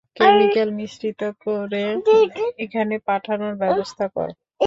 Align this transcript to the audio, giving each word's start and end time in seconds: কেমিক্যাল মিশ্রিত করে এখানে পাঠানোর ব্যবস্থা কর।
কেমিক্যাল 0.17 0.69
মিশ্রিত 0.77 1.21
করে 1.43 1.83
এখানে 2.59 2.95
পাঠানোর 3.07 3.53
ব্যবস্থা 3.61 4.05
কর। 4.07 4.29